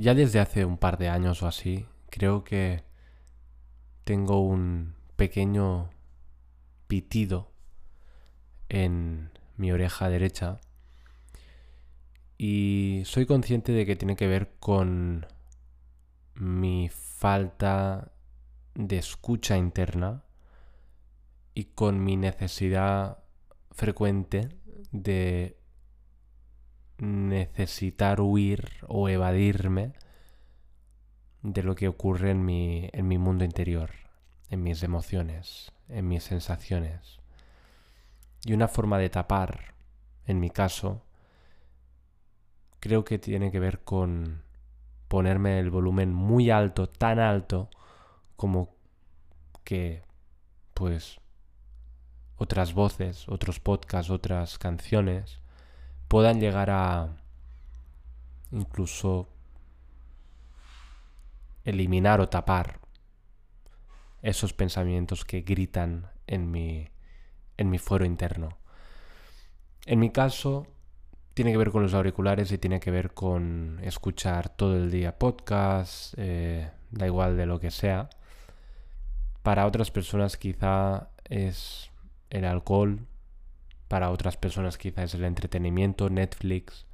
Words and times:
Ya 0.00 0.14
desde 0.14 0.38
hace 0.38 0.64
un 0.64 0.78
par 0.78 0.96
de 0.96 1.08
años 1.08 1.42
o 1.42 1.48
así, 1.48 1.84
creo 2.08 2.44
que 2.44 2.84
tengo 4.04 4.40
un 4.42 4.94
pequeño 5.16 5.90
pitido 6.86 7.50
en 8.68 9.32
mi 9.56 9.72
oreja 9.72 10.08
derecha 10.08 10.60
y 12.36 13.02
soy 13.06 13.26
consciente 13.26 13.72
de 13.72 13.84
que 13.86 13.96
tiene 13.96 14.14
que 14.14 14.28
ver 14.28 14.52
con 14.60 15.26
mi 16.36 16.88
falta 16.90 18.12
de 18.76 18.98
escucha 18.98 19.56
interna 19.56 20.22
y 21.54 21.64
con 21.64 22.04
mi 22.04 22.16
necesidad 22.16 23.18
frecuente 23.72 24.48
de 24.92 25.57
necesitar 26.98 28.20
huir 28.20 28.68
o 28.86 29.08
evadirme 29.08 29.92
de 31.42 31.62
lo 31.62 31.74
que 31.74 31.88
ocurre 31.88 32.30
en 32.30 32.44
mi, 32.44 32.88
en 32.92 33.06
mi 33.06 33.18
mundo 33.18 33.44
interior, 33.44 33.90
en 34.50 34.62
mis 34.62 34.82
emociones, 34.82 35.72
en 35.88 36.08
mis 36.08 36.24
sensaciones. 36.24 37.20
Y 38.44 38.52
una 38.52 38.68
forma 38.68 38.98
de 38.98 39.10
tapar, 39.10 39.74
en 40.26 40.40
mi 40.40 40.50
caso, 40.50 41.02
creo 42.80 43.04
que 43.04 43.18
tiene 43.18 43.50
que 43.50 43.60
ver 43.60 43.80
con 43.84 44.42
ponerme 45.06 45.58
el 45.58 45.70
volumen 45.70 46.12
muy 46.12 46.50
alto, 46.50 46.88
tan 46.88 47.18
alto 47.18 47.70
como 48.36 48.76
que, 49.64 50.02
pues, 50.74 51.20
otras 52.36 52.74
voces, 52.74 53.28
otros 53.28 53.58
podcasts, 53.58 54.10
otras 54.10 54.58
canciones 54.58 55.40
puedan 56.08 56.40
llegar 56.40 56.70
a 56.70 57.16
incluso 58.50 59.28
eliminar 61.64 62.20
o 62.20 62.28
tapar 62.28 62.80
esos 64.22 64.52
pensamientos 64.52 65.24
que 65.24 65.42
gritan 65.42 66.10
en 66.26 66.50
mi, 66.50 66.88
en 67.56 67.70
mi 67.70 67.78
fuero 67.78 68.04
interno. 68.04 68.58
En 69.86 70.00
mi 70.00 70.10
caso, 70.10 70.66
tiene 71.34 71.52
que 71.52 71.58
ver 71.58 71.70
con 71.70 71.82
los 71.82 71.94
auriculares 71.94 72.50
y 72.52 72.58
tiene 72.58 72.80
que 72.80 72.90
ver 72.90 73.14
con 73.14 73.78
escuchar 73.82 74.48
todo 74.48 74.76
el 74.76 74.90
día 74.90 75.18
podcast, 75.18 76.14
eh, 76.16 76.70
da 76.90 77.06
igual 77.06 77.36
de 77.36 77.46
lo 77.46 77.60
que 77.60 77.70
sea. 77.70 78.10
Para 79.42 79.66
otras 79.66 79.90
personas 79.90 80.36
quizá 80.36 81.10
es 81.24 81.90
el 82.30 82.44
alcohol, 82.44 83.06
para 83.88 84.10
otras 84.10 84.36
personas 84.36 84.78
quizá 84.78 85.02
es 85.02 85.14
el 85.14 85.24
entretenimiento, 85.24 86.10
Netflix, 86.10 86.86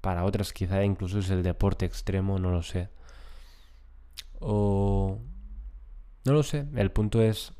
para 0.00 0.24
otras 0.24 0.52
quizá 0.52 0.82
incluso 0.84 1.18
es 1.18 1.30
el 1.30 1.42
deporte 1.42 1.84
extremo, 1.86 2.38
no 2.38 2.50
lo 2.50 2.62
sé. 2.62 2.88
O... 4.40 5.20
No 6.24 6.32
lo 6.32 6.42
sé, 6.42 6.66
el 6.74 6.90
punto 6.90 7.22
es 7.22 7.52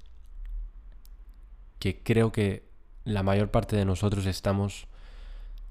que 1.79 2.03
creo 2.03 2.33
que 2.33 2.69
la 3.05 3.23
mayor 3.23 3.51
parte 3.51 3.77
de 3.77 3.85
nosotros 3.85 4.27
estamos 4.27 4.89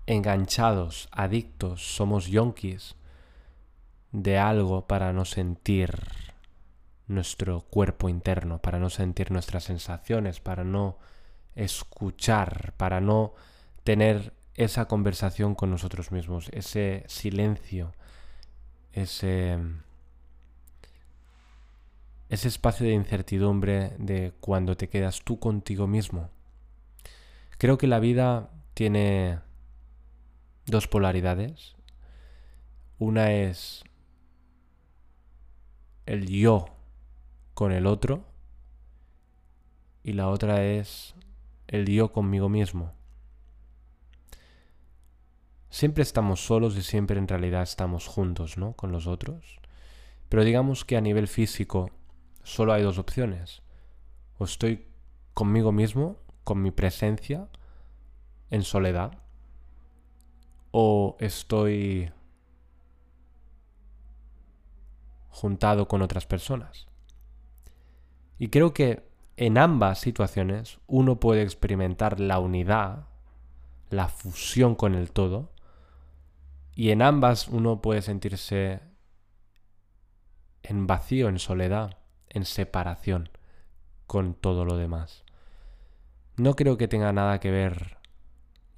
enganchados, 0.08 1.10
adictos, 1.12 1.96
somos 1.96 2.28
yonkis 2.28 2.96
de 4.12 4.38
algo 4.38 4.88
para 4.88 5.14
no 5.14 5.26
sentir 5.26 5.92
nuestro 7.08 7.62
cuerpo 7.62 8.10
interno, 8.10 8.60
para 8.60 8.80
no 8.80 8.90
sentir 8.90 9.32
nuestras 9.32 9.66
sensaciones, 9.66 10.40
para 10.40 10.64
no 10.64 10.98
escuchar, 11.58 12.74
para 12.78 13.02
no 13.02 13.34
tener 13.84 14.34
esa 14.54 14.88
conversación 14.88 15.56
con 15.56 15.70
nosotros 15.70 16.12
mismos, 16.12 16.50
ese 16.54 17.04
silencio, 17.08 17.94
ese, 18.94 19.58
ese 22.30 22.48
espacio 22.48 22.86
de 22.86 22.94
incertidumbre 22.94 23.94
de 23.98 24.34
cuando 24.40 24.78
te 24.78 24.90
quedas 24.90 25.22
tú 25.24 25.40
contigo 25.40 25.88
mismo. 25.88 26.30
Creo 27.58 27.78
que 27.78 27.88
la 27.88 28.00
vida 28.00 28.50
tiene 28.74 29.40
dos 30.66 30.88
polaridades. 30.88 31.76
Una 33.00 33.32
es 33.32 33.84
el 36.06 36.28
yo 36.28 36.66
con 37.54 37.72
el 37.72 37.86
otro 37.86 38.26
y 40.04 40.14
la 40.14 40.30
otra 40.30 40.64
es 40.64 41.16
el 41.68 41.86
yo 41.86 42.12
conmigo 42.12 42.50
mismo. 42.50 42.94
Siempre 45.70 46.04
estamos 46.04 46.46
solos 46.46 46.78
y 46.78 46.82
siempre 46.82 47.20
en 47.20 47.28
realidad 47.28 47.62
estamos 47.62 48.08
juntos, 48.08 48.58
¿no? 48.58 48.74
Con 48.74 48.92
los 48.92 49.06
otros. 49.06 49.60
Pero 50.30 50.44
digamos 50.44 50.86
que 50.86 50.98
a 50.98 51.02
nivel 51.02 51.28
físico 51.28 51.92
solo 52.44 52.74
hay 52.74 52.84
dos 52.84 52.98
opciones. 52.98 53.62
O 54.38 54.46
estoy 54.46 54.88
conmigo 55.34 55.72
mismo, 55.72 56.18
con 56.44 56.62
mi 56.62 56.72
presencia, 56.72 57.48
en 58.50 58.64
soledad. 58.64 59.20
O 60.72 61.18
estoy 61.20 62.12
juntado 65.30 65.88
con 65.88 66.02
otras 66.02 66.26
personas. 66.26 66.88
Y 68.40 68.50
creo 68.50 68.74
que 68.74 69.08
en 69.38 69.60
ambas 69.60 70.00
situaciones 70.00 70.80
uno 70.88 71.20
puede 71.20 71.44
experimentar 71.44 72.20
la 72.20 72.40
unidad, 72.40 73.06
la 73.92 74.08
fusión 74.08 74.74
con 74.76 74.96
el 74.96 75.12
todo, 75.12 75.52
y 76.76 76.90
en 76.90 77.04
ambas 77.04 77.48
uno 77.48 77.82
puede 77.82 78.02
sentirse 78.02 78.82
en 80.64 80.88
vacío, 80.88 81.30
en 81.30 81.40
soledad, 81.40 81.98
en 82.30 82.46
separación 82.46 83.30
con 84.08 84.34
todo 84.34 84.66
lo 84.66 84.76
demás. 84.76 85.24
No 86.36 86.56
creo 86.56 86.78
que 86.78 86.88
tenga 86.88 87.14
nada 87.14 87.40
que 87.40 87.52
ver 87.52 87.98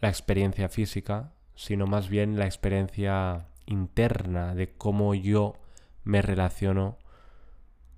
la 0.02 0.10
experiencia 0.10 0.68
física, 0.70 1.32
sino 1.56 1.88
más 1.88 2.10
bien 2.10 2.38
la 2.38 2.46
experiencia 2.46 3.48
interna 3.66 4.56
de 4.56 4.74
cómo 4.76 5.14
yo 5.14 5.56
me 6.04 6.22
relaciono 6.22 6.98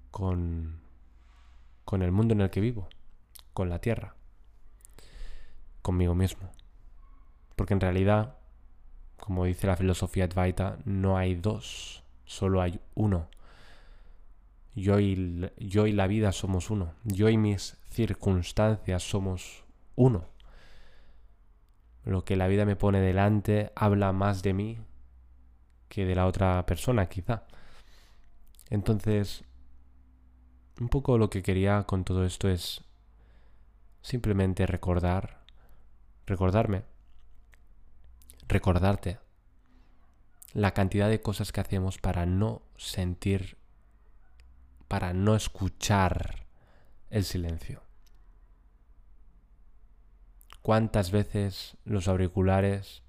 con 0.09 0.80
con 1.91 2.03
el 2.03 2.13
mundo 2.13 2.34
en 2.34 2.40
el 2.40 2.50
que 2.50 2.62
vivo, 2.62 2.88
con 3.53 3.68
la 3.68 3.79
tierra, 3.79 4.16
conmigo 5.81 6.16
mismo. 6.16 6.50
Porque 7.57 7.74
en 7.74 7.81
realidad, 7.81 8.38
como 9.18 9.44
dice 9.44 9.68
la 9.68 9.75
filosofía 9.75 10.24
Advaita, 10.24 10.78
no 10.85 11.18
hay 11.18 11.35
dos, 11.35 12.02
solo 12.24 12.62
hay 12.62 12.79
uno. 12.96 13.28
Yo 14.74 15.02
y, 15.02 15.52
yo 15.57 15.85
y 15.85 15.91
la 15.91 16.07
vida 16.07 16.31
somos 16.31 16.69
uno. 16.69 16.94
Yo 17.03 17.28
y 17.28 17.35
mis 17.35 17.75
circunstancias 17.90 19.03
somos 19.03 19.66
uno. 19.97 20.29
Lo 22.06 22.23
que 22.23 22.38
la 22.38 22.47
vida 22.47 22.63
me 22.63 22.78
pone 22.78 23.02
delante 23.02 23.73
habla 23.75 24.13
más 24.13 24.44
de 24.44 24.53
mí 24.53 24.79
que 25.90 26.06
de 26.06 26.16
la 26.16 26.25
otra 26.25 26.66
persona, 26.66 27.08
quizá. 27.09 27.44
Entonces, 28.69 29.44
un 30.81 30.89
poco 30.89 31.19
lo 31.19 31.29
que 31.29 31.43
quería 31.43 31.83
con 31.83 32.03
todo 32.03 32.25
esto 32.25 32.49
es 32.49 32.83
simplemente 34.01 34.65
recordar, 34.65 35.43
recordarme, 36.25 36.85
recordarte 38.47 39.19
la 40.53 40.73
cantidad 40.73 41.07
de 41.07 41.21
cosas 41.21 41.51
que 41.51 41.61
hacemos 41.61 41.99
para 41.99 42.25
no 42.25 42.63
sentir, 42.77 43.57
para 44.87 45.13
no 45.13 45.35
escuchar 45.35 46.47
el 47.11 47.25
silencio. 47.25 47.83
¿Cuántas 50.63 51.11
veces 51.11 51.77
los 51.85 52.07
auriculares 52.07 53.03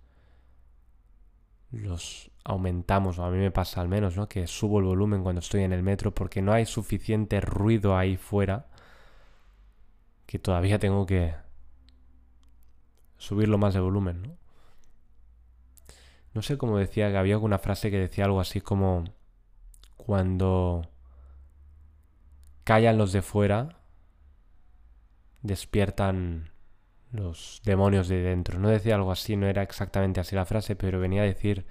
los 1.70 2.31
aumentamos, 2.44 3.18
o 3.18 3.24
a 3.24 3.30
mí 3.30 3.38
me 3.38 3.50
pasa 3.50 3.80
al 3.80 3.88
menos, 3.88 4.16
¿no? 4.16 4.28
Que 4.28 4.46
subo 4.46 4.78
el 4.80 4.84
volumen 4.86 5.22
cuando 5.22 5.40
estoy 5.40 5.62
en 5.62 5.72
el 5.72 5.82
metro 5.82 6.14
porque 6.14 6.42
no 6.42 6.52
hay 6.52 6.66
suficiente 6.66 7.40
ruido 7.40 7.96
ahí 7.96 8.16
fuera 8.16 8.66
que 10.26 10.38
todavía 10.38 10.78
tengo 10.78 11.06
que 11.06 11.34
subirlo 13.18 13.58
más 13.58 13.74
de 13.74 13.80
volumen, 13.80 14.22
¿no? 14.22 14.36
No 16.34 16.42
sé 16.42 16.56
cómo 16.56 16.78
decía, 16.78 17.10
que 17.10 17.18
había 17.18 17.34
alguna 17.34 17.58
frase 17.58 17.90
que 17.90 17.98
decía 17.98 18.24
algo 18.24 18.40
así 18.40 18.60
como 18.60 19.04
cuando 19.96 20.88
callan 22.64 22.96
los 22.96 23.12
de 23.12 23.22
fuera, 23.22 23.76
despiertan 25.42 26.50
los 27.12 27.60
demonios 27.64 28.08
de 28.08 28.22
dentro. 28.22 28.58
No 28.58 28.70
decía 28.70 28.94
algo 28.94 29.12
así, 29.12 29.36
no 29.36 29.46
era 29.46 29.62
exactamente 29.62 30.20
así 30.20 30.34
la 30.34 30.46
frase, 30.46 30.76
pero 30.76 30.98
venía 30.98 31.22
a 31.22 31.26
decir 31.26 31.66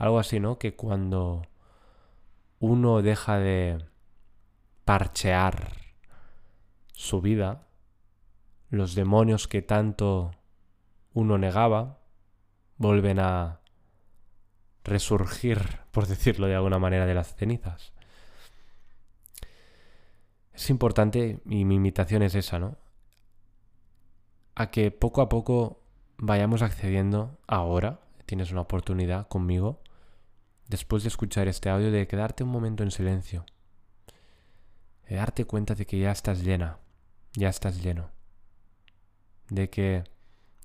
algo 0.00 0.18
así, 0.18 0.40
¿no? 0.40 0.58
Que 0.58 0.74
cuando 0.74 1.42
uno 2.58 3.02
deja 3.02 3.38
de 3.38 3.84
parchear 4.86 5.72
su 6.94 7.20
vida, 7.20 7.66
los 8.70 8.94
demonios 8.94 9.46
que 9.46 9.60
tanto 9.60 10.30
uno 11.12 11.36
negaba 11.36 11.98
vuelven 12.78 13.20
a 13.20 13.60
resurgir, 14.84 15.80
por 15.90 16.06
decirlo 16.06 16.46
de 16.46 16.54
alguna 16.54 16.78
manera, 16.78 17.04
de 17.04 17.14
las 17.14 17.34
cenizas. 17.34 17.92
Es 20.54 20.70
importante, 20.70 21.42
y 21.44 21.66
mi 21.66 21.74
invitación 21.74 22.22
es 22.22 22.34
esa, 22.34 22.58
¿no? 22.58 22.78
A 24.54 24.70
que 24.70 24.90
poco 24.90 25.20
a 25.20 25.28
poco 25.28 25.82
vayamos 26.16 26.62
accediendo 26.62 27.38
ahora, 27.46 28.00
tienes 28.24 28.50
una 28.50 28.62
oportunidad 28.62 29.28
conmigo, 29.28 29.82
después 30.70 31.02
de 31.02 31.08
escuchar 31.08 31.48
este 31.48 31.68
audio, 31.68 31.90
de 31.90 32.06
quedarte 32.06 32.44
un 32.44 32.50
momento 32.50 32.84
en 32.84 32.92
silencio, 32.92 33.44
de 35.08 35.16
darte 35.16 35.44
cuenta 35.44 35.74
de 35.74 35.84
que 35.84 35.98
ya 35.98 36.12
estás 36.12 36.44
llena, 36.44 36.78
ya 37.32 37.48
estás 37.48 37.82
lleno, 37.82 38.10
de 39.48 39.68
que 39.68 40.04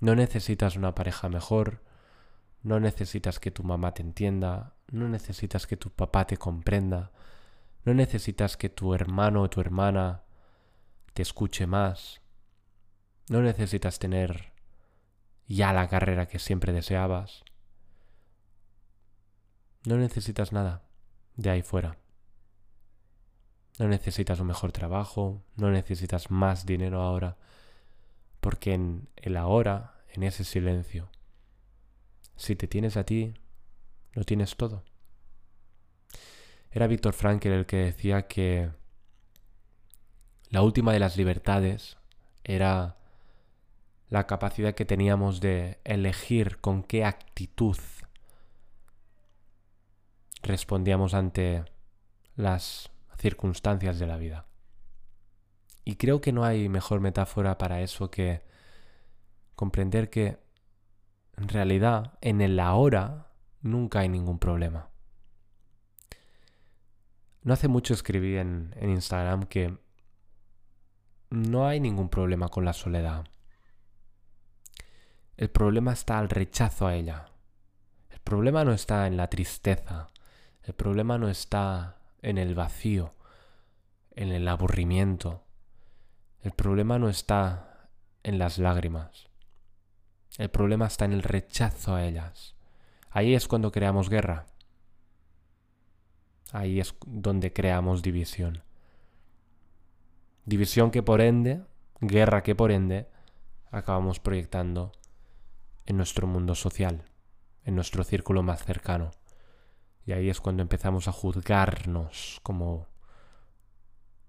no 0.01 0.15
necesitas 0.15 0.75
una 0.75 0.93
pareja 0.93 1.27
mejor, 1.27 1.81
no 2.61 2.79
necesitas 2.79 3.39
que 3.39 3.49
tu 3.49 3.63
mamá 3.63 3.95
te 3.95 4.03
entienda, 4.03 4.75
no 4.91 5.09
necesitas 5.09 5.65
que 5.65 5.75
tu 5.75 5.89
papá 5.89 6.27
te 6.27 6.37
comprenda, 6.37 7.11
no 7.83 7.95
necesitas 7.95 8.57
que 8.57 8.69
tu 8.69 8.93
hermano 8.93 9.41
o 9.41 9.49
tu 9.49 9.59
hermana 9.59 10.21
te 11.15 11.23
escuche 11.23 11.65
más, 11.65 12.21
no 13.27 13.41
necesitas 13.41 13.97
tener 13.97 14.53
ya 15.47 15.73
la 15.73 15.87
carrera 15.87 16.27
que 16.27 16.37
siempre 16.37 16.73
deseabas, 16.73 17.43
no 19.85 19.97
necesitas 19.97 20.51
nada 20.51 20.83
de 21.35 21.49
ahí 21.49 21.61
fuera. 21.61 21.97
No 23.77 23.87
necesitas 23.87 24.39
un 24.39 24.47
mejor 24.47 24.71
trabajo, 24.71 25.43
no 25.55 25.69
necesitas 25.69 26.31
más 26.31 26.65
dinero 26.65 27.01
ahora, 27.01 27.37
porque 28.39 28.73
en 28.73 29.09
el 29.17 29.35
ahora, 29.35 29.95
en 30.13 30.23
ese 30.23 30.43
silencio, 30.43 31.09
si 32.37 32.55
te 32.55 32.67
tienes 32.67 32.95
a 32.97 33.03
ti, 33.03 33.33
lo 34.13 34.23
tienes 34.23 34.55
todo. 34.55 34.83
Era 36.71 36.87
Víctor 36.87 37.13
Frankel 37.13 37.53
el 37.53 37.65
que 37.65 37.77
decía 37.77 38.27
que 38.27 38.69
la 40.49 40.61
última 40.61 40.93
de 40.93 40.99
las 40.99 41.17
libertades 41.17 41.97
era 42.43 42.97
la 44.09 44.27
capacidad 44.27 44.73
que 44.73 44.85
teníamos 44.85 45.41
de 45.41 45.79
elegir 45.83 46.59
con 46.59 46.83
qué 46.83 47.03
actitud 47.03 47.77
respondíamos 50.45 51.13
ante 51.13 51.65
las 52.35 52.91
circunstancias 53.17 53.99
de 53.99 54.07
la 54.07 54.17
vida. 54.17 54.45
Y 55.83 55.95
creo 55.95 56.21
que 56.21 56.31
no 56.31 56.43
hay 56.43 56.67
mejor 56.69 56.99
metáfora 56.99 57.57
para 57.57 57.81
eso 57.81 58.09
que 58.09 58.41
comprender 59.55 60.09
que 60.09 60.39
en 61.37 61.47
realidad 61.47 62.17
en 62.21 62.41
el 62.41 62.59
ahora 62.59 63.27
nunca 63.61 63.99
hay 63.99 64.09
ningún 64.09 64.39
problema. 64.39 64.89
No 67.43 67.53
hace 67.53 67.67
mucho 67.67 67.93
escribí 67.93 68.37
en, 68.37 68.73
Instagram 68.81 69.43
que 69.43 69.77
no 71.29 71.67
hay 71.67 71.79
ningún 71.79 72.09
problema 72.09 72.49
con 72.49 72.65
la 72.65 72.73
soledad. 72.73 73.25
El 75.37 75.49
problema 75.49 75.93
está 75.93 76.17
al 76.17 76.29
rechazo 76.29 76.87
a 76.87 76.95
ella. 76.95 77.27
El 78.09 78.19
problema 78.19 78.63
no 78.63 78.71
está 78.71 79.05
en 79.05 79.17
la 79.17 79.29
tristeza. 79.29 80.07
El 80.65 80.73
problema 80.73 81.17
no 81.19 81.29
está 81.29 81.97
en 82.23 82.39
el 82.39 82.55
vacío, 82.55 83.13
en 84.15 84.29
el 84.29 84.47
aburrimiento. 84.47 85.43
El 86.41 86.53
problema 86.53 86.97
no 86.97 87.07
está 87.07 87.89
en 88.23 88.39
las 88.39 88.57
lágrimas. 88.57 89.27
El 90.39 90.49
problema 90.49 90.87
está 90.87 91.05
en 91.05 91.13
el 91.13 91.21
rechazo 91.21 91.93
a 91.93 92.03
ellas. 92.03 92.55
Ahí 93.11 93.35
es 93.35 93.47
cuando 93.47 93.71
creamos 93.71 94.09
guerra. 94.09 94.47
Ahí 96.51 96.79
es 96.79 96.95
donde 97.05 97.53
creamos 97.53 98.01
división. 98.01 98.63
División 100.45 100.89
que 100.89 101.03
por 101.03 101.21
ende, 101.21 101.63
guerra 102.01 102.41
que 102.41 102.55
por 102.55 102.71
ende, 102.71 103.07
acabamos 103.69 104.19
proyectando 104.19 104.91
en 105.85 105.97
nuestro 105.97 106.25
mundo 106.25 106.55
social, 106.55 107.03
en 107.65 107.75
nuestro 107.75 108.03
círculo 108.03 108.41
más 108.41 108.63
cercano. 108.63 109.11
Y 110.05 110.11
ahí 110.11 110.29
es 110.29 110.39
cuando 110.39 110.61
empezamos 110.61 111.07
a 111.07 111.11
juzgarnos 111.11 112.39
como 112.43 112.87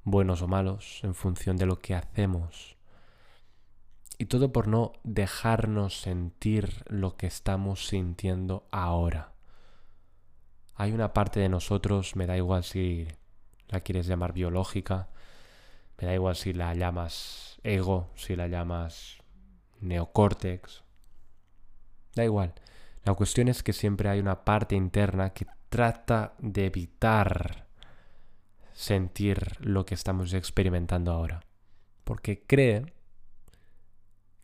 buenos 0.05 0.41
o 0.41 0.49
malos 0.49 1.01
en 1.03 1.15
función 1.15 1.57
de 1.57 1.67
lo 1.67 1.79
que 1.79 1.95
hacemos. 1.95 2.77
Y 4.19 4.27
todo 4.27 4.53
por 4.53 4.69
no 4.69 4.93
dejarnos 5.05 6.01
sentir 6.01 6.85
lo 6.87 7.17
que 7.17 7.27
estamos 7.27 7.89
sintiendo 7.89 8.67
ahora. 8.71 9.33
Hay 10.75 10.93
una 10.93 11.13
parte 11.13 11.41
de 11.41 11.51
nosotros, 11.51 12.17
me 12.17 12.27
da 12.27 12.37
igual 12.37 12.65
si 12.65 13.09
la 13.69 13.81
quieres 13.81 14.07
llamar 14.07 14.33
biológica, 14.33 15.09
me 15.99 16.07
da 16.07 16.15
igual 16.15 16.37
si 16.37 16.53
la 16.53 16.73
llamas 16.75 17.59
ego, 17.63 18.11
si 18.15 18.37
la 18.37 18.47
llamas 18.47 19.19
neocórtex, 19.81 20.85
da 22.15 22.25
igual. 22.25 22.55
La 23.05 23.15
cuestión 23.15 23.49
es 23.49 23.63
que 23.63 23.73
siempre 23.73 24.09
hay 24.09 24.21
una 24.21 24.45
parte 24.45 24.75
interna 24.75 25.31
que 25.31 25.47
trata 25.77 26.33
de 26.39 26.65
evitar 26.65 27.67
sentir 28.73 29.59
lo 29.61 29.85
que 29.85 29.95
estamos 29.95 30.33
experimentando 30.33 31.13
ahora. 31.13 31.45
Porque 32.03 32.47
cree 32.47 32.95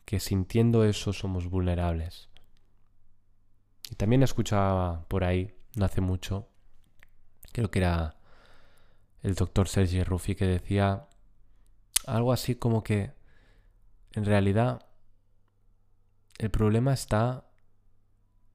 que 0.05 0.19
sintiendo 0.19 0.85
eso 0.85 1.11
somos 1.11 1.49
vulnerables. 1.49 2.29
Y 3.89 3.95
también 3.95 4.21
escuchaba 4.21 5.07
por 5.07 5.23
ahí, 5.23 5.55
no 5.75 5.85
hace 5.85 6.01
mucho, 6.01 6.49
creo 7.51 7.71
que 7.71 7.79
era 7.79 8.15
el 9.23 9.33
doctor 9.33 9.67
Sergi 9.67 10.03
Ruffi 10.03 10.35
que 10.35 10.45
decía 10.45 11.07
algo 12.05 12.31
así 12.31 12.53
como 12.53 12.83
que 12.83 13.11
en 14.11 14.25
realidad 14.25 14.85
el 16.37 16.51
problema 16.51 16.93
está 16.93 17.49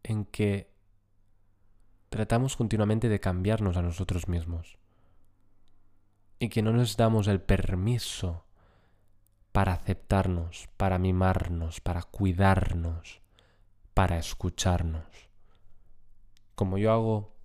en 0.04 0.24
que 0.26 0.77
tratamos 2.08 2.56
continuamente 2.56 3.08
de 3.08 3.20
cambiarnos 3.20 3.76
a 3.76 3.82
nosotros 3.82 4.28
mismos 4.28 4.78
y 6.38 6.48
que 6.48 6.62
no 6.62 6.72
nos 6.72 6.96
damos 6.96 7.26
el 7.28 7.40
permiso 7.40 8.44
para 9.52 9.72
aceptarnos, 9.72 10.68
para 10.76 10.98
mimarnos, 10.98 11.80
para 11.80 12.02
cuidarnos, 12.02 13.20
para 13.94 14.18
escucharnos. 14.18 15.06
Como 16.54 16.78
yo 16.78 16.92
hago 16.92 17.38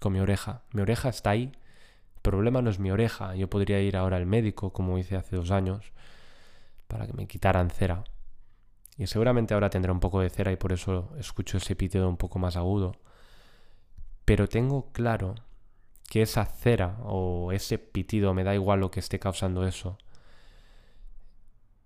con 0.00 0.12
mi 0.12 0.20
oreja. 0.20 0.62
Mi 0.72 0.82
oreja 0.82 1.08
está 1.08 1.30
ahí. 1.30 1.52
El 2.14 2.22
problema 2.22 2.62
no 2.62 2.70
es 2.70 2.78
mi 2.78 2.90
oreja. 2.90 3.34
Yo 3.34 3.48
podría 3.48 3.80
ir 3.80 3.96
ahora 3.96 4.16
al 4.16 4.26
médico, 4.26 4.72
como 4.72 4.98
hice 4.98 5.16
hace 5.16 5.36
dos 5.36 5.50
años, 5.50 5.92
para 6.86 7.06
que 7.06 7.12
me 7.12 7.26
quitaran 7.26 7.70
cera. 7.70 8.04
Y 8.96 9.06
seguramente 9.06 9.54
ahora 9.54 9.70
tendré 9.70 9.92
un 9.92 10.00
poco 10.00 10.20
de 10.20 10.30
cera 10.30 10.52
y 10.52 10.56
por 10.56 10.72
eso 10.72 11.12
escucho 11.18 11.58
ese 11.58 11.76
pitido 11.76 12.08
un 12.08 12.16
poco 12.16 12.38
más 12.38 12.56
agudo. 12.56 12.96
Pero 14.26 14.48
tengo 14.48 14.92
claro 14.92 15.36
que 16.10 16.20
esa 16.20 16.44
cera 16.44 16.98
o 17.04 17.52
ese 17.52 17.78
pitido, 17.78 18.34
me 18.34 18.44
da 18.44 18.54
igual 18.54 18.80
lo 18.80 18.90
que 18.90 19.00
esté 19.00 19.18
causando 19.18 19.66
eso, 19.66 19.96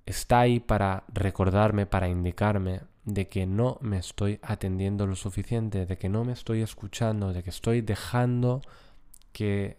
está 0.07 0.41
ahí 0.41 0.59
para 0.59 1.05
recordarme, 1.13 1.87
para 1.87 2.09
indicarme 2.09 2.81
de 3.05 3.29
que 3.29 3.47
no 3.47 3.79
me 3.83 3.99
estoy 3.99 4.41
atendiendo 4.43 5.07
lo 5.07 5.17
suficiente, 5.17 5.85
de 5.85 5.99
que 5.99 6.09
no 6.09 6.25
me 6.25 6.33
estoy 6.33 6.63
escuchando, 6.63 7.33
de 7.33 7.43
que 7.43 7.51
estoy 7.51 7.83
dejando 7.83 8.63
que 9.33 9.79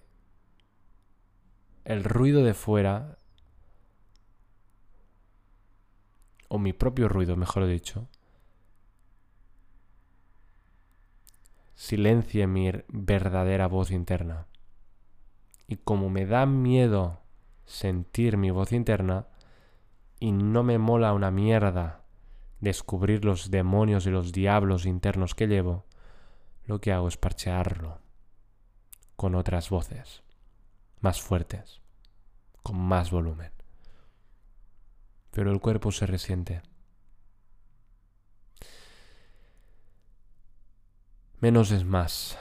el 1.84 2.04
ruido 2.04 2.44
de 2.44 2.54
fuera, 2.54 3.18
o 6.48 6.60
mi 6.60 6.74
propio 6.74 7.10
ruido, 7.10 7.36
mejor 7.36 7.66
dicho, 7.66 8.08
silencie 11.82 12.46
mi 12.46 12.72
verdadera 12.90 13.68
voz 13.68 13.90
interna. 13.90 14.46
Y 15.68 15.78
como 15.78 16.12
me 16.12 16.28
da 16.28 16.46
miedo 16.46 17.22
sentir 17.66 18.38
mi 18.38 18.52
voz 18.52 18.72
interna, 18.72 19.26
y 20.20 20.32
no 20.32 20.62
me 20.62 20.78
mola 20.78 21.12
una 21.14 21.32
mierda 21.32 22.04
descubrir 22.60 23.26
los 23.26 23.50
demonios 23.50 24.06
y 24.06 24.12
los 24.12 24.32
diablos 24.32 24.86
internos 24.86 25.34
que 25.34 25.48
llevo, 25.48 25.86
lo 26.66 26.80
que 26.80 26.92
hago 26.92 27.08
es 27.08 27.18
parchearlo 27.18 27.98
con 29.16 29.34
otras 29.34 29.72
voces, 29.72 30.22
más 31.00 31.20
fuertes, 31.20 31.82
con 32.62 32.78
más 32.78 33.10
volumen. 33.10 33.54
Pero 35.32 35.52
el 35.52 35.60
cuerpo 35.60 35.92
se 35.92 36.06
resiente. 36.06 36.62
Menos 41.42 41.72
es 41.72 41.84
más. 41.84 42.38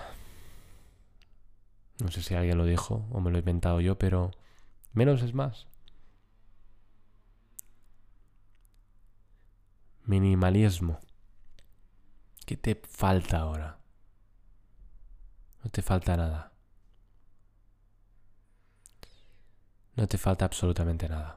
No 2.01 2.11
sé 2.11 2.23
si 2.23 2.35
alguien 2.35 2.59
lo 2.59 2.67
dijo 2.67 3.07
o 3.11 3.21
me 3.21 3.31
lo 3.31 3.39
he 3.39 3.41
inventado 3.41 3.81
yo, 3.81 3.99
pero 3.99 4.31
menos 4.93 5.23
es 5.23 5.33
más. 5.33 5.67
Minimalismo. 10.05 11.01
¿Qué 12.45 12.59
te 12.59 12.75
falta 12.75 13.39
ahora? 13.39 13.79
No 15.65 15.71
te 15.71 15.81
falta 15.81 16.17
nada. 16.19 16.53
No 19.97 20.07
te 20.07 20.19
falta 20.19 20.45
absolutamente 20.45 21.09
nada. 21.09 21.37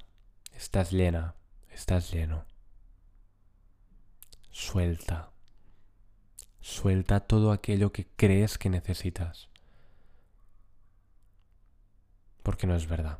Estás 0.54 0.92
llena, 0.92 1.36
estás 1.70 2.12
lleno. 2.12 2.46
Suelta. 4.52 5.33
Suelta 6.64 7.20
todo 7.20 7.52
aquello 7.52 7.92
que 7.92 8.08
crees 8.16 8.58
que 8.58 8.70
necesitas. 8.70 9.50
Porque 12.42 12.68
no 12.68 12.74
es 12.74 12.88
verdad. 12.88 13.18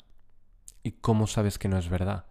¿Y 0.82 0.94
cómo 0.94 1.28
sabes 1.28 1.60
que 1.60 1.68
no 1.68 1.78
es 1.78 1.90
verdad? 1.90 2.26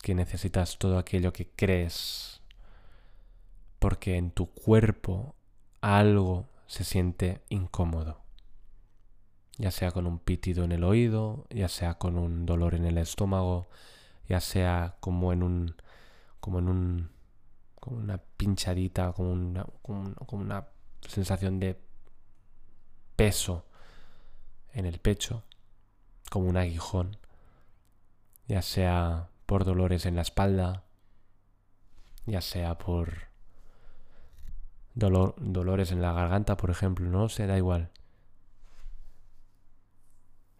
Que 0.00 0.14
necesitas 0.14 0.78
todo 0.78 0.96
aquello 0.96 1.32
que 1.32 1.50
crees. 1.50 2.40
Porque 3.80 4.16
en 4.16 4.30
tu 4.30 4.46
cuerpo 4.46 5.34
algo 5.80 6.48
se 6.68 6.84
siente 6.84 7.42
incómodo. 7.48 8.20
Ya 9.58 9.72
sea 9.72 9.90
con 9.90 10.06
un 10.06 10.20
pitido 10.20 10.62
en 10.62 10.70
el 10.70 10.84
oído, 10.84 11.48
ya 11.50 11.68
sea 11.68 11.94
con 11.94 12.16
un 12.16 12.46
dolor 12.46 12.76
en 12.76 12.84
el 12.84 12.96
estómago, 12.96 13.70
ya 14.28 14.40
sea 14.40 14.94
como 15.00 15.32
en 15.32 15.42
un. 15.42 15.74
como 16.38 16.60
en 16.60 16.68
un. 16.68 17.19
Como 17.80 17.96
una 17.96 18.18
pinchadita, 18.18 19.12
como 19.12 19.32
una, 19.32 19.66
como 19.82 20.42
una 20.42 20.68
sensación 21.08 21.58
de 21.58 21.80
peso 23.16 23.66
en 24.72 24.86
el 24.86 25.00
pecho, 25.00 25.44
como 26.30 26.48
un 26.48 26.56
aguijón, 26.56 27.16
ya 28.46 28.62
sea 28.62 29.30
por 29.46 29.64
dolores 29.64 30.06
en 30.06 30.16
la 30.16 30.22
espalda, 30.22 30.84
ya 32.26 32.40
sea 32.40 32.78
por 32.78 33.30
dolor, 34.94 35.34
dolores 35.38 35.90
en 35.92 36.02
la 36.02 36.12
garganta, 36.12 36.56
por 36.56 36.70
ejemplo, 36.70 37.08
no 37.08 37.28
se 37.28 37.46
da 37.46 37.56
igual. 37.56 37.90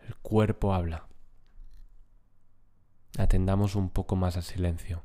El 0.07 0.17
cuerpo 0.17 0.75
habla. 0.75 1.07
Atendamos 3.19 3.77
un 3.77 3.91
poco 3.91 4.17
más 4.17 4.37
al 4.37 4.43
silencio, 4.43 5.05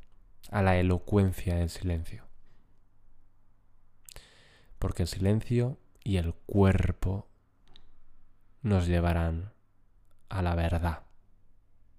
a 0.52 0.62
la 0.62 0.78
elocuencia 0.78 1.56
del 1.56 1.70
silencio. 1.70 2.24
Porque 4.80 5.04
el 5.04 5.08
silencio 5.08 5.78
y 6.04 6.18
el 6.18 6.34
cuerpo 6.34 7.28
nos 8.62 8.88
llevarán 8.88 9.52
a 10.30 10.42
la 10.42 10.56
verdad. 10.56 11.04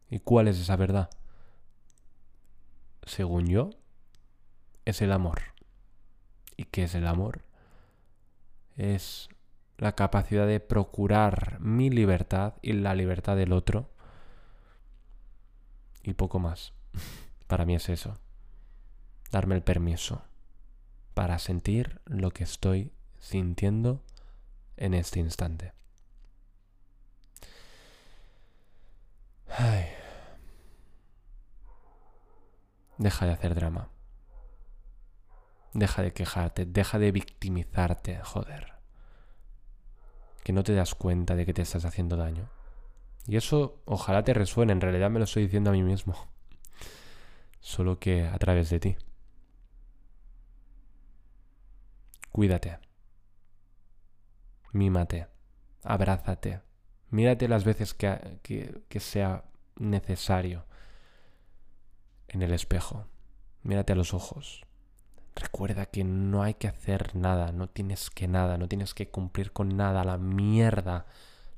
¿Y 0.08 0.20
cuál 0.20 0.48
es 0.48 0.58
esa 0.58 0.76
verdad? 0.76 1.10
Según 3.04 3.46
yo, 3.46 3.70
es 4.84 5.02
el 5.02 5.12
amor. 5.12 5.40
¿Y 6.56 6.64
qué 6.64 6.84
es 6.84 6.94
el 6.94 7.06
amor? 7.06 7.42
Es 8.76 9.28
la 9.78 9.92
capacidad 9.92 10.46
de 10.46 10.60
procurar 10.60 11.58
mi 11.60 11.90
libertad 11.90 12.54
y 12.62 12.72
la 12.72 12.94
libertad 12.94 13.36
del 13.36 13.52
otro. 13.52 13.90
Y 16.02 16.14
poco 16.14 16.38
más. 16.38 16.72
Para 17.46 17.64
mí 17.64 17.74
es 17.74 17.88
eso. 17.88 18.18
Darme 19.30 19.54
el 19.54 19.62
permiso 19.62 20.22
para 21.14 21.38
sentir 21.38 22.00
lo 22.04 22.30
que 22.30 22.44
estoy 22.44 22.92
sintiendo 23.18 24.02
en 24.76 24.94
este 24.94 25.18
instante. 25.18 25.72
Ay. 29.48 29.86
Deja 32.98 33.26
de 33.26 33.32
hacer 33.32 33.54
drama. 33.54 33.88
Deja 35.72 36.02
de 36.02 36.12
quejarte, 36.12 36.64
deja 36.64 36.98
de 36.98 37.12
victimizarte, 37.12 38.18
joder. 38.22 38.74
Que 40.42 40.52
no 40.52 40.62
te 40.62 40.74
das 40.74 40.94
cuenta 40.94 41.34
de 41.34 41.44
que 41.44 41.52
te 41.52 41.62
estás 41.62 41.84
haciendo 41.84 42.16
daño. 42.16 42.48
Y 43.26 43.36
eso 43.36 43.82
ojalá 43.84 44.22
te 44.22 44.32
resuene, 44.32 44.72
en 44.72 44.80
realidad 44.80 45.10
me 45.10 45.18
lo 45.18 45.24
estoy 45.24 45.44
diciendo 45.44 45.70
a 45.70 45.72
mí 45.72 45.82
mismo. 45.82 46.14
Solo 47.60 47.98
que 47.98 48.26
a 48.26 48.38
través 48.38 48.70
de 48.70 48.80
ti. 48.80 48.96
Cuídate. 52.36 52.78
Mímate. 54.72 55.26
Abrázate. 55.82 56.60
Mírate 57.08 57.48
las 57.48 57.64
veces 57.64 57.94
que, 57.94 59.00
sea 59.00 59.44
necesario 59.76 60.66
en 62.28 62.42
el 62.42 62.52
espejo. 62.52 63.06
Mírate 63.62 63.94
a 63.94 63.96
los 63.96 64.12
ojos. 64.12 64.66
Recuerda 65.34 65.86
que 65.86 66.04
no 66.04 66.42
hay 66.42 66.52
que 66.52 66.68
hacer 66.68 67.16
nada, 67.16 67.52
no 67.52 67.70
tienes 67.70 68.10
que 68.10 68.28
nada, 68.28 68.58
no 68.58 68.68
tienes 68.68 68.92
que 68.92 69.08
cumplir 69.08 69.52
con 69.52 69.74
nada, 69.74 70.04
la 70.04 70.18
mierda 70.18 71.06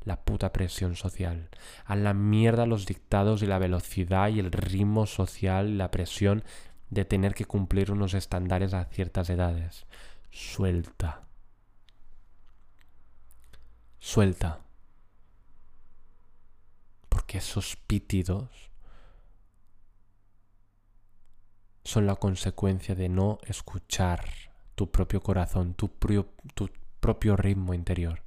la 0.05 0.23
puta 0.23 0.53
presión 0.53 0.95
social, 0.95 1.49
a 1.87 1.97
la 1.97 2.15
mierda 2.15 2.67
los 2.67 2.87
dictados 2.87 3.43
y 3.43 3.47
la 3.47 3.59
velocidad 3.59 4.29
y 4.29 4.39
el 4.39 4.53
ritmo 4.53 5.07
social 5.07 5.77
la 5.77 5.91
presión 5.91 6.45
de 6.89 7.05
tener 7.05 7.35
que 7.35 7.47
cumplir 7.47 7.91
unos 7.91 8.15
estándares 8.15 8.75
a 8.75 8.85
ciertas 8.85 9.29
edades. 9.29 9.87
Suelta. 10.31 11.23
Suelta 13.99 14.61
que 17.29 17.39
esos 17.39 17.77
pítidos 17.77 18.49
son 21.85 22.07
la 22.07 22.17
consecuencia 22.17 22.95
de 22.95 23.11
no 23.11 23.39
escuchar 23.47 24.25
tu 24.75 24.91
propio 24.91 25.23
corazón, 25.23 25.75
tu, 25.75 25.89
tu 26.55 26.71
propio 27.01 27.37
ritmo 27.37 27.75
interior. 27.75 28.23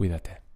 Cuídate. 0.00 0.49